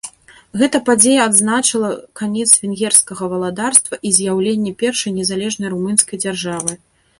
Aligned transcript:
Гэта 0.59 0.77
падзея 0.87 1.19
адзначыла 1.31 1.91
канец 2.21 2.47
венгерскага 2.63 3.29
валадарства 3.35 4.01
і 4.09 4.15
з'яўленне 4.17 4.75
першай 4.83 5.17
незалежнай 5.21 5.69
румынскай 5.77 6.17
дзяржавы. 6.27 6.73